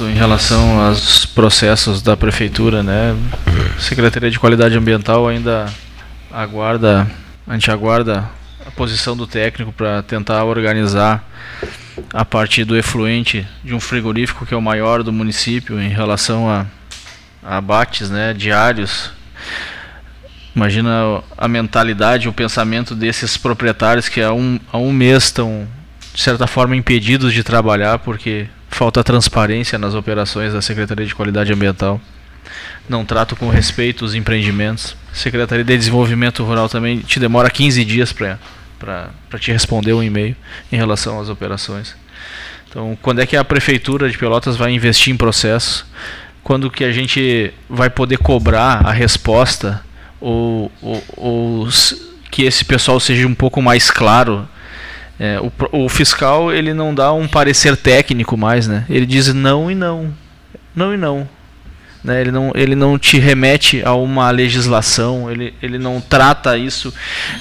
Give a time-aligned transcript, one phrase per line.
[0.00, 3.16] Em relação aos processos da prefeitura, né?
[3.80, 5.66] Secretaria de Qualidade Ambiental ainda
[6.30, 7.04] aguarda,
[7.44, 8.30] a gente aguarda
[8.64, 11.24] a posição do técnico para tentar organizar
[12.14, 16.48] a partir do efluente de um frigorífico que é o maior do município em relação
[16.48, 16.66] a,
[17.42, 19.10] a abates, né, diários.
[20.54, 25.66] Imagina a mentalidade, o pensamento desses proprietários que há um, há um mês estão
[26.14, 28.46] de certa forma impedidos de trabalhar porque
[28.78, 32.00] falta transparência nas operações da Secretaria de Qualidade Ambiental.
[32.88, 34.94] Não trato com respeito os empreendimentos.
[35.12, 38.38] Secretaria de Desenvolvimento Rural também te demora 15 dias para
[39.40, 40.36] te responder um e-mail
[40.70, 41.96] em relação às operações.
[42.70, 45.84] Então, quando é que a prefeitura de Pelotas vai investir em processos?
[46.44, 49.82] Quando que a gente vai poder cobrar a resposta
[50.20, 51.68] ou, ou, ou
[52.30, 54.48] que esse pessoal seja um pouco mais claro
[55.18, 55.52] é, o,
[55.84, 58.84] o, fiscal ele não dá um parecer técnico mais, né?
[58.88, 60.14] Ele diz não e não,
[60.74, 61.28] não e não.
[62.04, 62.20] Né?
[62.20, 66.94] Ele não, ele não te remete a uma legislação, ele, ele não trata isso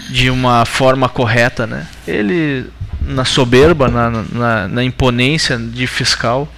[0.09, 1.85] de uma forma correta, né?
[2.07, 2.65] Ele
[3.01, 6.51] na soberba, na, na, na imponência de fiscal,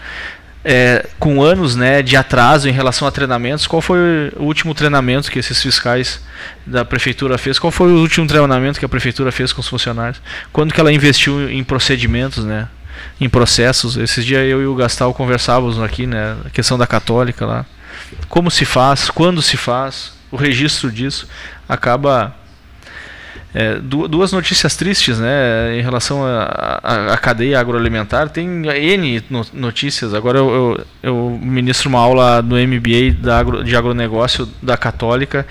[0.64, 5.32] é, com anos né, de atraso em relação a treinamentos, qual foi o último treinamento
[5.32, 6.22] que esses fiscais
[6.66, 7.58] da prefeitura fez?
[7.58, 10.22] Qual foi o último treinamento que a prefeitura fez com os funcionários?
[10.52, 12.68] Quando que ela investiu em procedimentos, né,
[13.20, 13.96] em processos?
[13.96, 17.66] Esses dias eu e o Gastal conversávamos aqui, né, a questão da católica lá.
[18.28, 19.10] Como se faz?
[19.10, 20.14] Quando se faz?
[20.32, 21.28] O registro disso
[21.68, 22.36] acaba
[23.54, 28.30] é, duas notícias tristes né, em relação à cadeia agroalimentar.
[28.30, 30.14] Tem N notícias.
[30.14, 35.48] Agora eu, eu, eu, ministro uma aula no MBA da agro, de agronegócio da Católica.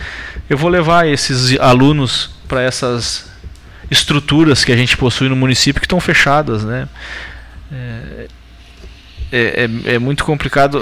[0.49, 3.29] Eu vou levar esses alunos para essas
[3.91, 6.63] estruturas que a gente possui no município que estão fechadas.
[6.63, 6.89] Né?
[7.73, 8.29] É,
[9.33, 10.81] é, é, é muito complicado.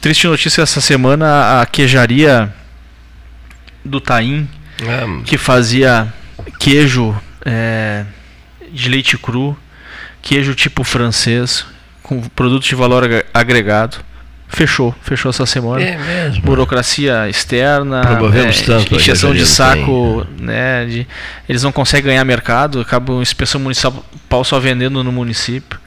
[0.00, 2.52] Triste notícia essa semana: a queijaria
[3.84, 4.48] do Taim,
[4.80, 5.22] é.
[5.24, 6.12] que fazia
[6.62, 8.04] queijo é,
[8.70, 9.58] de leite cru,
[10.22, 11.66] queijo tipo francês,
[12.04, 13.02] com produtos de valor
[13.34, 13.96] agregado.
[14.48, 15.82] Fechou, fechou essa semana.
[15.82, 16.42] É mesmo.
[16.42, 20.84] Burocracia externa, é, tanto injeção de saco, né?
[20.84, 21.08] De,
[21.48, 25.80] eles não conseguem ganhar mercado, acabam a inspeção municipal só vendendo no município.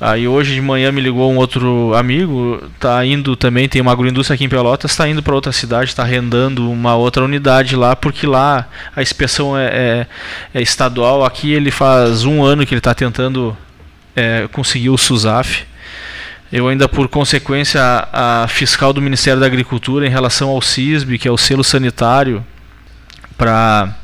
[0.00, 4.34] Aí hoje de manhã me ligou um outro amigo, tá indo também, tem uma agroindústria
[4.34, 8.26] aqui em Pelotas, está indo para outra cidade, está arrendando uma outra unidade lá, porque
[8.26, 8.66] lá
[8.96, 10.06] a inspeção é, é,
[10.54, 11.22] é estadual.
[11.22, 13.54] Aqui ele faz um ano que ele está tentando
[14.16, 15.66] é, conseguir o SUSAF.
[16.50, 21.18] Eu ainda, por consequência, a, a, fiscal do Ministério da Agricultura em relação ao CISB,
[21.18, 22.42] que é o selo sanitário,
[23.36, 23.94] para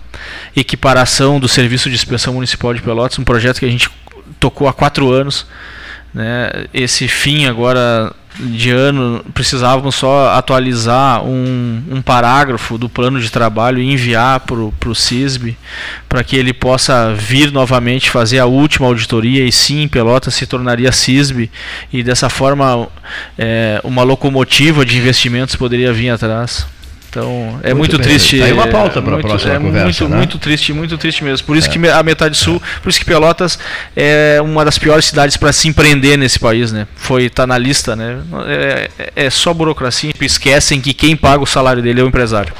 [0.54, 3.88] equiparação do Serviço de Inspeção Municipal de Pelotas, um projeto que a gente
[4.38, 5.46] tocou há quatro anos
[6.16, 6.50] né?
[6.72, 13.78] Esse fim agora de ano precisávamos só atualizar um, um parágrafo do plano de trabalho
[13.78, 15.56] e enviar para o CISB
[16.08, 20.90] para que ele possa vir novamente fazer a última auditoria e sim Pelotas se tornaria
[20.90, 21.50] CISB
[21.92, 22.88] e dessa forma
[23.36, 26.66] é, uma locomotiva de investimentos poderia vir atrás.
[27.16, 28.42] Então é muito, muito triste.
[28.42, 29.84] Aí uma pauta para a próxima é conversa.
[29.84, 30.16] Muito, né?
[30.18, 31.46] muito triste, muito triste mesmo.
[31.46, 31.72] Por isso é.
[31.72, 33.58] que a metade sul, por isso que Pelotas
[33.96, 36.86] é uma das piores cidades para se empreender nesse país, né?
[36.94, 38.18] Foi tá na lista, né?
[38.46, 40.12] É, é, é só burocracia.
[40.20, 42.52] Esquecem que quem paga o salário dele é o empresário.